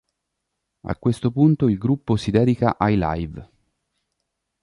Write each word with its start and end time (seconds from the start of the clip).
A 0.87 0.95
questo 0.95 1.29
punto 1.29 1.67
il 1.69 1.77
gruppo 1.77 2.15
si 2.15 2.31
dedica 2.31 2.75
ai 2.79 2.95
live. 2.97 3.51